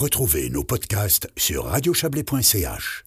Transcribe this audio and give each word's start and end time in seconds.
Retrouvez 0.00 0.48
nos 0.48 0.64
podcasts 0.64 1.28
sur 1.36 1.66
radiochablais.ch. 1.66 3.04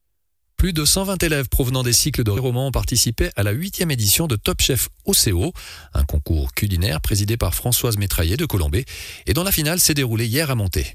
Plus 0.58 0.74
de 0.74 0.86
120 0.86 1.24
élèves 1.24 1.50
provenant 1.50 1.82
des 1.82 1.92
cycles 1.92 2.24
de 2.24 2.30
romans 2.30 2.68
ont 2.68 2.72
participé 2.72 3.32
à 3.36 3.42
la 3.42 3.50
huitième 3.50 3.90
édition 3.90 4.28
de 4.28 4.36
Top 4.36 4.62
Chef 4.62 4.90
OCO, 5.06 5.54
un 5.96 6.04
concours 6.04 6.54
culinaire 6.54 7.02
présidé 7.02 7.36
par 7.36 7.56
Françoise 7.56 7.98
Métraillé 7.98 8.38
de 8.38 8.46
Colombay 8.46 8.86
et 9.26 9.34
dont 9.34 9.42
la 9.42 9.52
finale 9.52 9.80
s'est 9.80 9.96
déroulée 9.96 10.28
hier 10.28 10.52
à 10.52 10.56
Monté. 10.56 10.86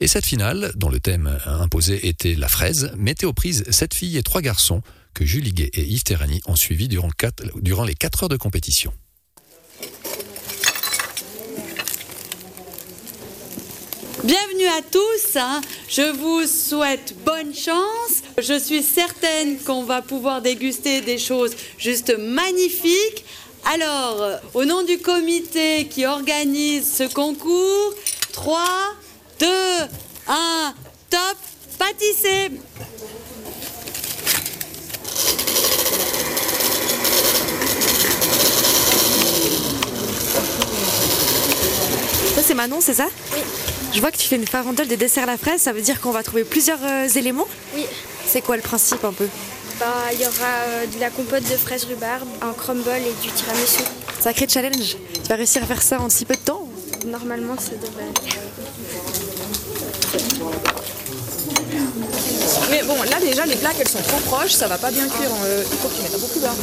Et 0.00 0.08
cette 0.08 0.26
finale, 0.26 0.72
dont 0.74 0.90
le 0.90 0.98
thème 0.98 1.38
imposé 1.46 2.08
était 2.08 2.34
la 2.34 2.48
fraise, 2.48 2.90
mettait 2.96 3.26
aux 3.26 3.32
prises 3.32 3.62
sept 3.70 3.94
filles 3.94 4.16
et 4.16 4.24
trois 4.24 4.42
garçons 4.42 4.82
que 5.14 5.24
Julie 5.24 5.52
Guet 5.52 5.70
et 5.74 5.84
Yves 5.84 6.02
Terrani 6.02 6.40
ont 6.46 6.56
suivis 6.56 6.88
durant, 6.88 7.10
durant 7.60 7.84
les 7.84 7.94
quatre 7.94 8.24
heures 8.24 8.28
de 8.28 8.36
compétition. 8.36 8.92
Bienvenue 14.24 14.64
à 14.68 14.80
tous, 14.90 15.36
hein. 15.36 15.60
je 15.86 16.10
vous 16.16 16.46
souhaite 16.46 17.14
bonne 17.26 17.54
chance. 17.54 18.22
Je 18.38 18.58
suis 18.58 18.82
certaine 18.82 19.58
qu'on 19.58 19.82
va 19.82 20.00
pouvoir 20.00 20.40
déguster 20.40 21.02
des 21.02 21.18
choses 21.18 21.54
juste 21.76 22.16
magnifiques. 22.18 23.26
Alors, 23.74 24.40
au 24.54 24.64
nom 24.64 24.82
du 24.82 24.96
comité 24.96 25.88
qui 25.88 26.06
organise 26.06 26.90
ce 26.90 27.02
concours, 27.12 27.92
3, 28.32 28.64
2, 29.40 29.46
1, 30.26 30.74
top, 31.10 31.36
pâtissez 31.78 32.50
Ça 42.34 42.42
c'est 42.42 42.54
Manon, 42.54 42.78
c'est 42.80 42.94
ça? 42.94 43.08
Oui. 43.34 43.63
Je 43.94 44.00
vois 44.00 44.10
que 44.10 44.16
tu 44.16 44.26
fais 44.26 44.36
une 44.36 44.46
farandole 44.46 44.88
des 44.88 44.96
desserts 44.96 45.22
à 45.22 45.26
la 45.26 45.38
fraise, 45.38 45.60
ça 45.62 45.72
veut 45.72 45.80
dire 45.80 46.00
qu'on 46.00 46.10
va 46.10 46.22
trouver 46.22 46.44
plusieurs 46.44 46.80
euh, 46.84 47.06
éléments 47.08 47.46
Oui. 47.76 47.84
C'est 48.26 48.40
quoi 48.42 48.56
le 48.56 48.62
principe 48.62 49.04
un 49.04 49.12
peu? 49.12 49.28
Bah, 49.78 49.86
il 50.12 50.20
y 50.20 50.24
aura 50.26 50.32
euh, 50.68 50.86
de 50.86 51.00
la 51.00 51.10
compote 51.10 51.42
de 51.44 51.56
fraises 51.56 51.84
rhubarbe, 51.84 52.26
un 52.42 52.52
crumble 52.52 52.90
et 52.90 53.22
du 53.24 53.30
tiramisu. 53.32 53.82
Sacré 54.20 54.46
challenge. 54.48 54.96
Tu 55.22 55.28
vas 55.28 55.36
réussir 55.36 55.62
à 55.62 55.66
faire 55.66 55.82
ça 55.82 56.00
en 56.00 56.08
si 56.10 56.24
peu 56.24 56.34
de 56.34 56.40
temps 56.40 56.68
Normalement, 57.06 57.54
ça 57.56 57.72
devrait 57.76 58.04
aller. 58.04 59.34
Mais 62.70 62.82
bon, 62.82 62.96
là 63.04 63.20
déjà, 63.20 63.46
les 63.46 63.56
plaques, 63.56 63.76
elles 63.78 63.88
sont 63.88 64.02
trop 64.02 64.18
proches, 64.20 64.52
ça 64.52 64.66
va 64.66 64.78
pas 64.78 64.90
bien 64.90 65.06
cuire. 65.08 65.30
euh, 65.44 65.62
il 65.70 65.78
faut 65.78 65.88
que 65.88 65.94
tu 65.96 66.02
mettes 66.02 66.14
un 66.14 66.18
peu 66.18 66.26
plus 66.26 66.40
bas. 66.40 66.54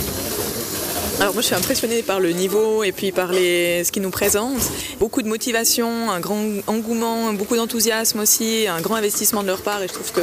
Alors 1.21 1.35
moi 1.35 1.43
je 1.43 1.45
suis 1.45 1.55
impressionnée 1.55 2.01
par 2.01 2.19
le 2.19 2.31
niveau 2.31 2.83
et 2.83 2.91
puis 2.91 3.11
par 3.11 3.31
les, 3.31 3.83
ce 3.83 3.91
qu'ils 3.91 4.01
nous 4.01 4.09
présentent. 4.09 4.71
Beaucoup 4.99 5.21
de 5.21 5.27
motivation, 5.27 6.09
un 6.09 6.19
grand 6.19 6.43
engouement, 6.65 7.31
beaucoup 7.33 7.55
d'enthousiasme 7.55 8.21
aussi, 8.21 8.65
un 8.67 8.81
grand 8.81 8.95
investissement 8.95 9.43
de 9.43 9.47
leur 9.47 9.61
part 9.61 9.83
et 9.83 9.87
je 9.87 9.93
trouve 9.93 10.11
que 10.11 10.21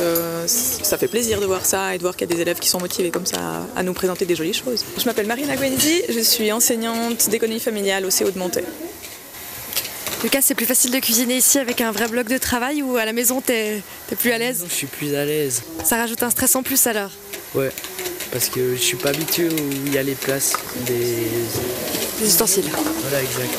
ça 0.48 0.98
fait 0.98 1.06
plaisir 1.06 1.40
de 1.40 1.46
voir 1.46 1.64
ça 1.64 1.94
et 1.94 1.98
de 1.98 2.02
voir 2.02 2.16
qu'il 2.16 2.28
y 2.28 2.32
a 2.32 2.34
des 2.34 2.42
élèves 2.42 2.58
qui 2.58 2.68
sont 2.68 2.80
motivés 2.80 3.12
comme 3.12 3.26
ça 3.26 3.64
à 3.76 3.84
nous 3.84 3.92
présenter 3.92 4.24
des 4.24 4.34
jolies 4.34 4.52
choses. 4.52 4.84
Je 4.98 5.04
m'appelle 5.04 5.28
Marina 5.28 5.54
Gwenzi, 5.54 6.02
je 6.08 6.18
suis 6.18 6.50
enseignante 6.50 7.30
d'économie 7.30 7.60
familiale 7.60 8.04
au 8.04 8.08
CO 8.08 8.32
de 8.32 8.38
Monté. 8.40 8.64
Lucas, 10.24 10.40
c'est 10.42 10.56
plus 10.56 10.66
facile 10.66 10.90
de 10.90 10.98
cuisiner 10.98 11.36
ici 11.36 11.60
avec 11.60 11.80
un 11.80 11.92
vrai 11.92 12.08
bloc 12.08 12.26
de 12.26 12.38
travail 12.38 12.82
ou 12.82 12.96
à 12.96 13.04
la 13.04 13.12
maison 13.12 13.40
t'es 13.40 13.82
es 14.10 14.16
plus 14.16 14.32
à 14.32 14.38
l'aise? 14.38 14.64
Je 14.68 14.74
suis 14.74 14.88
plus 14.88 15.14
à 15.14 15.24
l'aise. 15.24 15.62
Ça 15.84 15.96
rajoute 15.96 16.24
un 16.24 16.30
stress 16.30 16.56
en 16.56 16.64
plus 16.64 16.88
alors? 16.88 17.12
Ouais, 17.54 17.70
parce 18.32 18.48
que 18.48 18.74
je 18.76 18.80
suis 18.80 18.96
pas 18.96 19.10
habitué 19.10 19.48
où 19.48 19.56
il 19.86 19.92
y 19.94 19.98
a 19.98 20.02
les 20.02 20.14
places 20.14 20.54
des. 20.86 20.94
Les 22.20 22.26
ustensiles. 22.26 22.64
Voilà, 23.02 23.22
exact. 23.22 23.58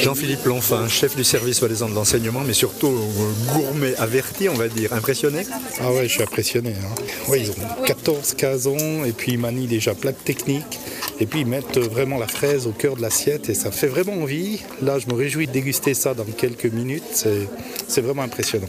Jean-Philippe 0.00 0.44
Lonfin, 0.44 0.86
chef 0.88 1.16
du 1.16 1.24
service 1.24 1.60
valaisan 1.60 1.88
de 1.88 1.94
l'enseignement, 1.94 2.40
mais 2.46 2.52
surtout 2.52 2.88
euh, 2.88 3.52
gourmet 3.52 3.94
averti, 3.96 4.48
on 4.48 4.54
va 4.54 4.68
dire. 4.68 4.92
Impressionné 4.92 5.46
Ah 5.80 5.90
ouais, 5.92 6.04
je 6.06 6.12
suis 6.12 6.22
impressionné. 6.22 6.70
hein. 6.70 6.94
Ouais, 7.28 7.40
ils 7.40 7.50
ont 7.50 7.84
14 7.86 8.34
casons 8.34 9.04
et 9.04 9.12
puis 9.12 9.32
ils 9.32 9.38
manient 9.38 9.66
déjà 9.66 9.94
plein 9.94 10.10
de 10.12 10.16
techniques. 10.16 10.78
Et 11.20 11.26
puis 11.26 11.40
ils 11.40 11.46
mettent 11.46 11.78
vraiment 11.78 12.18
la 12.18 12.26
fraise 12.28 12.66
au 12.66 12.70
cœur 12.72 12.96
de 12.96 13.02
l'assiette 13.02 13.48
et 13.48 13.54
ça 13.54 13.70
fait 13.70 13.86
vraiment 13.86 14.12
envie. 14.22 14.60
Là, 14.82 14.98
je 14.98 15.06
me 15.08 15.14
réjouis 15.14 15.46
de 15.46 15.52
déguster 15.52 15.94
ça 15.94 16.12
dans 16.14 16.24
quelques 16.24 16.66
minutes. 16.66 17.04
C'est- 17.12 17.48
C'est 17.88 18.00
vraiment 18.00 18.22
impressionnant. 18.22 18.68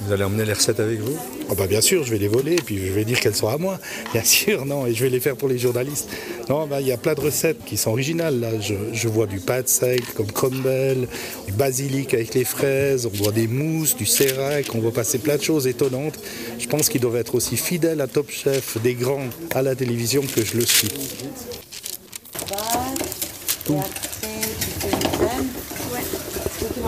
Vous 0.00 0.12
allez 0.12 0.24
emmener 0.24 0.44
les 0.44 0.52
recettes 0.52 0.80
avec 0.80 1.00
vous? 1.00 1.16
Ah 1.54 1.56
bah 1.56 1.66
bien 1.68 1.80
sûr, 1.80 2.02
je 2.02 2.10
vais 2.10 2.18
les 2.18 2.26
voler 2.26 2.54
et 2.54 2.62
puis 2.62 2.84
je 2.84 2.92
vais 2.92 3.04
dire 3.04 3.20
qu'elles 3.20 3.36
sont 3.36 3.46
à 3.46 3.58
moi. 3.58 3.78
Bien 4.12 4.24
sûr, 4.24 4.66
non, 4.66 4.88
et 4.88 4.94
je 4.94 5.04
vais 5.04 5.08
les 5.08 5.20
faire 5.20 5.36
pour 5.36 5.48
les 5.48 5.56
journalistes. 5.56 6.08
Non, 6.48 6.66
bah, 6.66 6.80
il 6.80 6.88
y 6.88 6.90
a 6.90 6.96
plein 6.96 7.14
de 7.14 7.20
recettes 7.20 7.64
qui 7.64 7.76
sont 7.76 7.90
originales. 7.90 8.40
Là, 8.40 8.48
je, 8.60 8.74
je 8.92 9.06
vois 9.06 9.28
du 9.28 9.38
pâte 9.38 9.68
sec 9.68 10.02
comme 10.16 10.32
crumble, 10.32 11.06
du 11.46 11.52
basilic 11.52 12.12
avec 12.12 12.34
les 12.34 12.44
fraises, 12.44 13.06
on 13.06 13.10
voit 13.10 13.30
des 13.30 13.46
mousses, 13.46 13.94
du 13.94 14.04
sérac, 14.04 14.66
on 14.74 14.80
voit 14.80 14.92
passer 14.92 15.18
plein 15.18 15.36
de 15.36 15.42
choses 15.44 15.68
étonnantes. 15.68 16.18
Je 16.58 16.66
pense 16.66 16.88
qu'ils 16.88 17.00
doivent 17.00 17.16
être 17.16 17.36
aussi 17.36 17.56
fidèles 17.56 18.00
à 18.00 18.08
Top 18.08 18.32
Chef 18.32 18.76
des 18.82 18.94
grands 18.94 19.28
à 19.54 19.62
la 19.62 19.76
télévision 19.76 20.22
que 20.22 20.44
je 20.44 20.56
le 20.56 20.66
suis. 20.66 20.88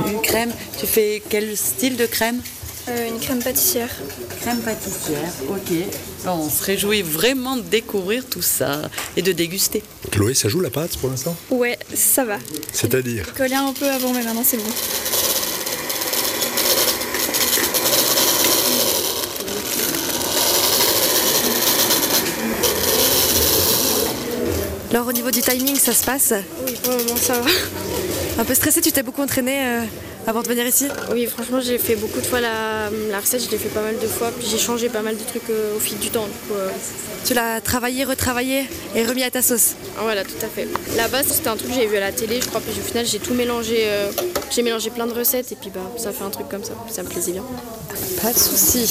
Une 0.08 0.20
crème, 0.22 0.50
tu 0.80 0.86
fais 0.86 1.22
quel 1.30 1.56
style 1.56 1.96
de 1.96 2.06
crème? 2.06 2.40
Euh, 2.88 3.08
une 3.08 3.18
crème 3.18 3.42
pâtissière. 3.42 3.90
Crème 4.46 4.60
pâtissière, 4.60 5.32
ok. 5.48 5.76
On 6.24 6.48
se 6.48 6.62
réjouit 6.62 7.02
vraiment 7.02 7.56
de 7.56 7.62
découvrir 7.62 8.24
tout 8.24 8.42
ça 8.42 8.82
et 9.16 9.22
de 9.22 9.32
déguster. 9.32 9.82
Chloé, 10.12 10.34
ça 10.34 10.48
joue 10.48 10.60
la 10.60 10.70
pâte 10.70 10.96
pour 10.98 11.10
l'instant? 11.10 11.34
Ouais, 11.50 11.76
ça 11.92 12.24
va. 12.24 12.38
C'est-à-dire? 12.72 13.26
Collé 13.36 13.54
un 13.54 13.72
peu 13.72 13.90
avant, 13.90 14.12
mais 14.12 14.22
maintenant 14.22 14.44
c'est 14.44 14.58
bon. 14.58 14.62
Alors 24.92 25.08
au 25.08 25.12
niveau 25.12 25.32
du 25.32 25.42
timing, 25.42 25.74
ça 25.74 25.92
se 25.92 26.04
passe? 26.04 26.32
Oui, 26.64 26.74
pour 26.84 26.92
le 26.92 26.98
moment 27.02 27.16
ça 27.16 27.40
va. 27.40 27.50
Un 28.38 28.44
peu 28.44 28.54
stressé, 28.54 28.80
tu 28.82 28.92
t'es 28.92 29.02
beaucoup 29.02 29.22
entraîné 29.22 29.64
euh, 29.64 29.80
avant 30.26 30.42
de 30.42 30.48
venir 30.48 30.66
ici 30.66 30.88
Oui, 31.10 31.24
franchement, 31.26 31.58
j'ai 31.60 31.78
fait 31.78 31.96
beaucoup 31.96 32.20
de 32.20 32.26
fois 32.26 32.40
la, 32.40 32.90
la 33.10 33.18
recette, 33.20 33.42
je 33.42 33.50
l'ai 33.50 33.56
fait 33.56 33.70
pas 33.70 33.80
mal 33.80 33.98
de 33.98 34.06
fois, 34.06 34.30
puis 34.30 34.46
j'ai 34.46 34.58
changé 34.58 34.90
pas 34.90 35.00
mal 35.00 35.16
de 35.16 35.22
trucs 35.22 35.48
euh, 35.48 35.74
au 35.76 35.80
fil 35.80 35.98
du 35.98 36.10
temps. 36.10 36.26
Du 36.26 36.48
coup, 36.48 36.54
euh, 36.58 36.68
Tu 37.24 37.32
l'as 37.32 37.62
travaillé, 37.62 38.04
retravaillé 38.04 38.66
et 38.94 39.04
remis 39.04 39.22
à 39.22 39.30
ta 39.30 39.40
sauce. 39.40 39.74
voilà, 40.02 40.22
tout 40.22 40.36
à 40.42 40.48
fait. 40.48 40.68
La 40.96 41.08
base, 41.08 41.26
c'était 41.28 41.48
un 41.48 41.56
truc 41.56 41.70
que 41.70 41.74
j'ai 41.76 41.86
vu 41.86 41.96
à 41.96 42.00
la 42.00 42.12
télé, 42.12 42.40
je 42.42 42.46
crois, 42.48 42.60
puis 42.60 42.78
au 42.78 42.84
final, 42.84 43.06
j'ai 43.06 43.18
tout 43.20 43.32
mélangé. 43.32 43.86
j'ai 44.50 44.62
mélangé 44.62 44.90
plein 44.90 45.06
de 45.06 45.14
recettes, 45.14 45.50
et 45.52 45.56
puis 45.56 45.70
bah, 45.74 45.80
ça 45.96 46.12
fait 46.12 46.24
un 46.24 46.30
truc 46.30 46.48
comme 46.50 46.64
ça, 46.64 46.72
ça 46.90 47.02
me 47.02 47.08
plaisait 47.08 47.32
bien. 47.32 47.44
Pas 48.22 48.32
de 48.34 48.38
soucis. 48.38 48.86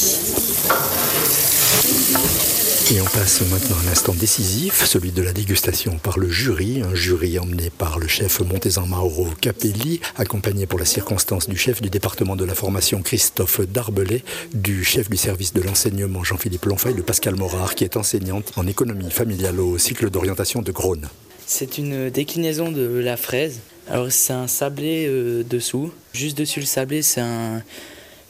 Et 2.91 3.01
on 3.01 3.05
passe 3.05 3.41
maintenant 3.49 3.75
à 3.83 3.87
un 3.89 3.91
instant 3.91 4.13
décisif, 4.13 4.85
celui 4.85 5.11
de 5.11 5.23
la 5.23 5.33
dégustation 5.33 5.97
par 5.97 6.19
le 6.19 6.29
jury, 6.29 6.81
un 6.83 6.93
jury 6.93 7.39
emmené 7.39 7.71
par 7.71 7.97
le 7.97 8.07
chef 8.07 8.41
Montezan 8.41 8.85
Mauro 8.85 9.27
Capelli, 9.41 10.01
accompagné 10.17 10.67
pour 10.67 10.77
la 10.77 10.85
circonstance 10.85 11.49
du 11.49 11.57
chef 11.57 11.81
du 11.81 11.89
département 11.89 12.35
de 12.35 12.45
la 12.45 12.53
formation 12.53 13.01
Christophe 13.01 13.61
Darbelay, 13.61 14.23
du 14.53 14.83
chef 14.83 15.09
du 15.09 15.17
service 15.17 15.51
de 15.53 15.61
l'enseignement 15.61 16.23
Jean-Philippe 16.23 16.65
Lonfay, 16.65 16.93
de 16.93 17.01
Pascal 17.01 17.35
Morard, 17.35 17.73
qui 17.73 17.85
est 17.85 17.97
enseignante 17.97 18.51
en 18.55 18.67
économie 18.67 19.09
familiale 19.09 19.59
au 19.59 19.79
cycle 19.79 20.11
d'orientation 20.11 20.61
de 20.61 20.71
Grône. 20.71 21.09
C'est 21.47 21.79
une 21.79 22.11
déclinaison 22.11 22.71
de 22.71 22.85
la 22.99 23.17
fraise. 23.17 23.61
Alors 23.89 24.11
c'est 24.11 24.33
un 24.33 24.47
sablé 24.47 25.05
euh, 25.07 25.43
dessous. 25.43 25.91
Juste 26.13 26.37
dessus 26.37 26.59
le 26.59 26.65
sablé, 26.67 27.01
c'est 27.01 27.21
un- 27.21 27.63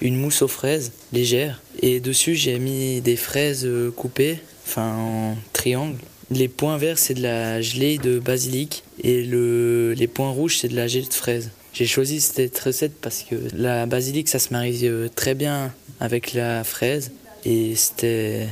une 0.02 0.18
mousse 0.18 0.42
aux 0.42 0.48
fraises 0.50 0.92
légère. 1.14 1.62
Et 1.86 2.00
dessus, 2.00 2.34
j'ai 2.34 2.58
mis 2.58 3.00
des 3.00 3.16
fraises 3.16 3.64
euh, 3.64 3.92
coupées, 3.92 4.40
enfin 4.66 4.96
en 4.98 5.38
triangle. 5.54 5.98
Les 6.32 6.48
points 6.48 6.80
verts, 6.80 6.98
c'est 6.98 7.14
de 7.14 7.22
la 7.22 7.62
gelée 7.62 8.00
de 8.00 8.18
basilic. 8.18 8.84
Et 9.04 9.22
le, 9.22 9.94
les 9.94 10.08
points 10.08 10.32
rouges, 10.32 10.58
c'est 10.58 10.68
de 10.68 10.76
la 10.76 10.88
gelée 10.88 11.06
de 11.06 11.14
fraise. 11.14 11.52
J'ai 11.74 11.86
choisi 11.86 12.22
cette 12.22 12.58
recette 12.58 13.00
parce 13.00 13.22
que 13.22 13.36
la 13.54 13.86
basilic, 13.86 14.28
ça 14.30 14.40
se 14.40 14.52
marie 14.52 14.88
euh, 14.88 15.10
très 15.16 15.36
bien 15.36 15.72
avec 16.00 16.34
la 16.34 16.64
fraise. 16.64 17.12
Et 17.46 17.76
c'était. 17.76 18.48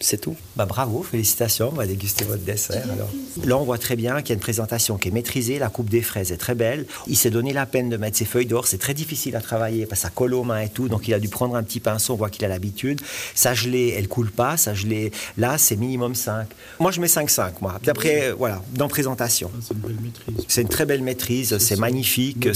C'est 0.00 0.20
tout. 0.20 0.36
Bah 0.56 0.66
bravo, 0.66 1.02
félicitations, 1.02 1.70
on 1.72 1.76
va 1.76 1.86
déguster 1.86 2.24
votre 2.24 2.42
dessert. 2.42 2.84
Alors. 2.92 3.08
Là, 3.44 3.56
on 3.56 3.64
voit 3.64 3.78
très 3.78 3.96
bien 3.96 4.20
qu'il 4.20 4.30
y 4.30 4.32
a 4.32 4.34
une 4.34 4.40
présentation 4.40 4.98
qui 4.98 5.08
est 5.08 5.10
maîtrisée, 5.10 5.58
la 5.58 5.68
coupe 5.68 5.88
des 5.88 6.02
fraises 6.02 6.32
est 6.32 6.36
très 6.36 6.54
belle. 6.54 6.86
Il 7.06 7.16
s'est 7.16 7.30
donné 7.30 7.52
la 7.52 7.66
peine 7.66 7.88
de 7.88 7.96
mettre 7.96 8.16
ses 8.16 8.24
feuilles 8.24 8.46
d'or, 8.46 8.66
c'est 8.66 8.78
très 8.78 8.94
difficile 8.94 9.36
à 9.36 9.40
travailler 9.40 9.86
parce 9.86 10.00
que 10.00 10.06
ça 10.06 10.10
colle 10.14 10.34
aux 10.34 10.44
mains 10.44 10.60
et 10.60 10.68
tout, 10.68 10.88
donc 10.88 11.08
il 11.08 11.14
a 11.14 11.18
dû 11.18 11.28
prendre 11.28 11.56
un 11.56 11.62
petit 11.62 11.80
pinceau, 11.80 12.14
on 12.14 12.16
voit 12.16 12.30
qu'il 12.30 12.44
a 12.44 12.48
l'habitude. 12.48 13.00
Sa 13.34 13.54
gelée, 13.54 13.94
elle 13.96 14.08
coule 14.08 14.30
pas, 14.30 14.56
sa 14.56 14.74
gelée, 14.74 15.12
là, 15.36 15.58
c'est 15.58 15.76
minimum 15.76 16.14
5. 16.14 16.48
Moi, 16.78 16.90
je 16.90 17.00
mets 17.00 17.06
5-5, 17.06 17.52
moi, 17.60 17.78
d'après, 17.82 18.32
voilà, 18.32 18.62
dans 18.74 18.88
présentation. 18.88 19.50
C'est 19.60 19.74
une 19.74 19.80
belle 19.80 20.00
maîtrise. 20.02 20.44
C'est 20.48 20.62
une 20.62 20.68
très 20.68 20.86
belle 20.86 21.02
maîtrise, 21.02 21.58
c'est 21.58 21.76
magnifique, 21.76 22.48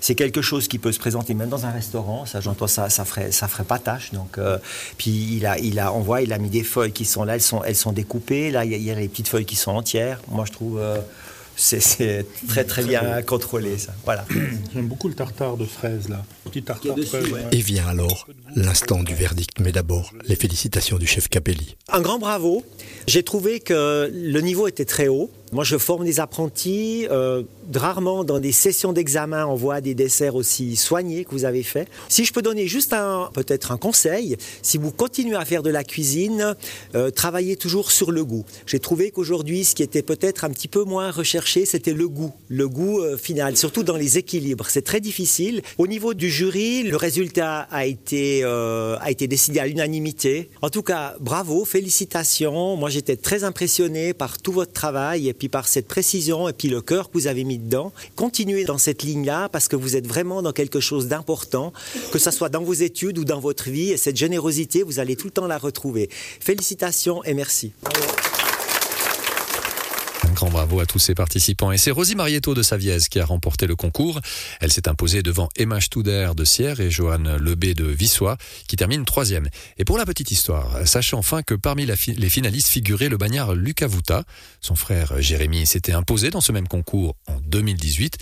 c'est 0.00 0.14
quelque 0.14 0.42
chose 0.42 0.68
qui 0.68 0.78
peut 0.78 0.92
se 0.92 0.98
présenter 0.98 1.34
même 1.34 1.48
dans 1.48 1.66
un 1.66 1.70
restaurant, 1.70 2.26
ça 2.26 2.40
j'entends 2.40 2.66
ça, 2.66 2.90
ça 2.90 3.04
ferait, 3.04 3.32
ça 3.32 3.48
ferait 3.48 3.64
pas 3.64 3.78
tâche. 3.78 4.12
Donc, 4.12 4.38
euh, 4.38 4.58
puis 4.96 5.36
il 5.36 5.46
a, 5.46 5.58
il 5.58 5.78
a, 5.78 5.92
on 5.92 6.00
voit, 6.00 6.22
il 6.22 6.32
a 6.32 6.38
mis 6.38 6.50
des 6.50 6.62
feuilles 6.62 6.89
qui 6.92 7.04
sont 7.04 7.24
là, 7.24 7.34
elles 7.34 7.40
sont, 7.42 7.62
elles 7.64 7.76
sont 7.76 7.92
découpées, 7.92 8.50
là 8.50 8.64
il 8.64 8.72
y, 8.72 8.74
a, 8.74 8.76
il 8.76 8.82
y 8.82 8.90
a 8.90 8.94
les 8.94 9.08
petites 9.08 9.28
feuilles 9.28 9.46
qui 9.46 9.56
sont 9.56 9.72
entières. 9.72 10.20
Moi 10.28 10.44
je 10.46 10.52
trouve, 10.52 10.78
euh, 10.78 10.98
c'est 11.56 12.26
très 12.48 12.64
très 12.64 12.82
bien 12.82 13.22
contrôlé 13.22 13.78
ça. 13.78 13.92
Voilà. 14.04 14.24
J'aime 14.74 14.86
beaucoup 14.86 15.08
le 15.08 15.14
tartare 15.14 15.56
de 15.56 15.64
fraises 15.64 16.08
là. 16.08 16.24
Petit 16.44 16.62
tartare 16.62 16.94
de 16.94 17.02
fraises. 17.02 17.26
Et 17.52 17.60
vient 17.60 17.86
alors 17.86 18.26
l'instant 18.56 19.02
du 19.02 19.14
verdict, 19.14 19.60
mais 19.60 19.72
d'abord 19.72 20.12
les 20.26 20.36
félicitations 20.36 20.98
du 20.98 21.06
chef 21.06 21.28
Capelli. 21.28 21.76
Un 21.88 22.00
grand 22.00 22.18
bravo. 22.18 22.64
J'ai 23.06 23.22
trouvé 23.22 23.60
que 23.60 24.10
le 24.12 24.40
niveau 24.40 24.68
était 24.68 24.84
très 24.84 25.08
haut. 25.08 25.30
Moi, 25.52 25.64
je 25.64 25.78
forme 25.78 26.04
des 26.04 26.20
apprentis. 26.20 27.08
Euh, 27.10 27.42
rarement, 27.74 28.22
dans 28.22 28.38
des 28.38 28.52
sessions 28.52 28.92
d'examen, 28.92 29.46
on 29.46 29.56
voit 29.56 29.80
des 29.80 29.94
desserts 29.94 30.36
aussi 30.36 30.76
soignés 30.76 31.24
que 31.24 31.32
vous 31.32 31.44
avez 31.44 31.64
fait. 31.64 31.88
Si 32.08 32.24
je 32.24 32.32
peux 32.32 32.42
donner 32.42 32.68
juste 32.68 32.92
un, 32.92 33.30
peut-être 33.34 33.72
un 33.72 33.76
conseil, 33.76 34.36
si 34.62 34.78
vous 34.78 34.92
continuez 34.92 35.34
à 35.34 35.44
faire 35.44 35.64
de 35.64 35.70
la 35.70 35.82
cuisine, 35.82 36.54
euh, 36.94 37.10
travaillez 37.10 37.56
toujours 37.56 37.90
sur 37.90 38.12
le 38.12 38.24
goût. 38.24 38.44
J'ai 38.64 38.78
trouvé 38.78 39.10
qu'aujourd'hui, 39.10 39.64
ce 39.64 39.74
qui 39.74 39.82
était 39.82 40.02
peut-être 40.02 40.44
un 40.44 40.50
petit 40.50 40.68
peu 40.68 40.84
moins 40.84 41.10
recherché, 41.10 41.66
c'était 41.66 41.94
le 41.94 42.08
goût, 42.08 42.32
le 42.46 42.68
goût 42.68 43.00
euh, 43.00 43.16
final, 43.16 43.56
surtout 43.56 43.82
dans 43.82 43.96
les 43.96 44.18
équilibres. 44.18 44.66
C'est 44.68 44.82
très 44.82 45.00
difficile. 45.00 45.62
Au 45.78 45.88
niveau 45.88 46.14
du 46.14 46.30
jury, 46.30 46.84
le 46.84 46.96
résultat 46.96 47.66
a 47.72 47.86
été, 47.86 48.44
a 48.44 49.10
été 49.10 49.26
décidé 49.26 49.58
à 49.58 49.66
l'unanimité. 49.66 50.48
En 50.62 50.70
tout 50.70 50.82
cas, 50.82 51.16
bravo, 51.20 51.64
félicitations. 51.64 52.76
Moi, 52.76 52.88
j'étais 52.88 53.16
très 53.16 53.42
impressionné 53.42 54.14
par 54.14 54.38
tout 54.38 54.52
votre 54.52 54.72
travail 54.72 55.28
et 55.28 55.39
puis 55.40 55.48
par 55.48 55.66
cette 55.66 55.88
précision 55.88 56.48
et 56.48 56.52
puis 56.52 56.68
le 56.68 56.82
cœur 56.82 57.08
que 57.10 57.14
vous 57.14 57.26
avez 57.26 57.44
mis 57.44 57.58
dedans. 57.58 57.92
Continuez 58.14 58.64
dans 58.64 58.76
cette 58.76 59.02
ligne-là 59.02 59.48
parce 59.48 59.68
que 59.68 59.74
vous 59.74 59.96
êtes 59.96 60.06
vraiment 60.06 60.42
dans 60.42 60.52
quelque 60.52 60.80
chose 60.80 61.08
d'important, 61.08 61.72
que 62.12 62.18
ce 62.18 62.30
soit 62.30 62.50
dans 62.50 62.62
vos 62.62 62.74
études 62.74 63.18
ou 63.18 63.24
dans 63.24 63.40
votre 63.40 63.70
vie. 63.70 63.90
Et 63.90 63.96
cette 63.96 64.18
générosité, 64.18 64.82
vous 64.82 64.98
allez 64.98 65.16
tout 65.16 65.28
le 65.28 65.32
temps 65.32 65.46
la 65.46 65.58
retrouver. 65.58 66.10
Félicitations 66.12 67.24
et 67.24 67.32
merci. 67.32 67.72
Bravo 70.48 70.80
à 70.80 70.86
tous 70.86 70.98
ces 70.98 71.14
participants. 71.14 71.70
Et 71.70 71.76
c'est 71.76 71.90
Rosie 71.90 72.14
Marietto 72.14 72.54
de 72.54 72.62
Saviez 72.62 72.98
qui 73.10 73.20
a 73.20 73.26
remporté 73.26 73.66
le 73.66 73.76
concours. 73.76 74.20
Elle 74.60 74.72
s'est 74.72 74.88
imposée 74.88 75.22
devant 75.22 75.48
Emma 75.56 75.80
Studer 75.80 76.30
de 76.34 76.44
Sierre 76.44 76.80
et 76.80 76.90
Joanne 76.90 77.36
Lebé 77.36 77.74
de 77.74 77.84
Vissois 77.84 78.38
qui 78.66 78.76
termine 78.76 79.04
troisième. 79.04 79.48
Et 79.76 79.84
pour 79.84 79.98
la 79.98 80.06
petite 80.06 80.30
histoire, 80.30 80.86
sachez 80.86 81.16
enfin 81.16 81.42
que 81.42 81.54
parmi 81.54 81.84
les 81.84 82.30
finalistes 82.30 82.68
figurait 82.68 83.08
le 83.08 83.18
bagnard 83.18 83.54
Luca 83.54 83.86
Vuta. 83.86 84.24
Son 84.60 84.76
frère 84.76 85.20
Jérémy 85.20 85.66
s'était 85.66 85.92
imposé 85.92 86.30
dans 86.30 86.40
ce 86.40 86.52
même 86.52 86.68
concours 86.68 87.16
en 87.26 87.38
2018 87.40 88.18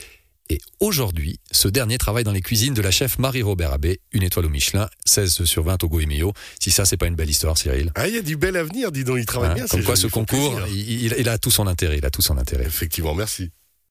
et 0.50 0.60
aujourd'hui, 0.80 1.40
ce 1.50 1.68
dernier 1.68 1.98
travaille 1.98 2.24
dans 2.24 2.32
les 2.32 2.40
cuisines 2.40 2.74
de 2.74 2.80
la 2.82 2.90
chef 2.90 3.18
Marie-Robert 3.18 3.72
Abbé, 3.72 4.00
une 4.12 4.22
étoile 4.22 4.46
au 4.46 4.48
Michelin, 4.48 4.88
16 5.04 5.44
sur 5.44 5.62
20 5.64 5.84
au 5.84 5.88
Goemio. 5.88 6.32
Si 6.58 6.70
ça, 6.70 6.84
c'est 6.84 6.96
pas 6.96 7.06
une 7.06 7.16
belle 7.16 7.30
histoire, 7.30 7.58
Cyril. 7.58 7.92
Ah, 7.94 8.08
il 8.08 8.14
y 8.14 8.18
a 8.18 8.22
du 8.22 8.36
bel 8.36 8.56
avenir, 8.56 8.90
dis 8.92 9.04
donc, 9.04 9.18
il 9.18 9.26
travaille 9.26 9.50
Hein, 9.50 9.54
bien. 9.54 9.66
Comme 9.66 9.82
quoi, 9.82 9.96
ce 9.96 10.06
concours, 10.06 10.58
il 10.68 11.28
a 11.28 11.38
tout 11.38 11.50
son 11.50 11.66
intérêt. 11.66 11.98
Il 11.98 12.06
a 12.06 12.10
tout 12.10 12.22
son 12.22 12.38
intérêt. 12.38 12.64
Effectivement, 12.64 13.14
merci. 13.14 13.50